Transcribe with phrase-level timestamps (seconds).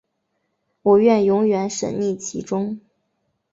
[0.81, 2.79] 我愿永远沈溺其中